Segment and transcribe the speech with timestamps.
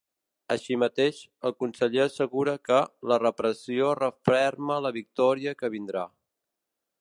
[0.53, 1.19] Així mateix,
[1.49, 2.79] el conseller assegura que
[3.11, 6.09] ‘la repressió referma la victòria que vindrà’.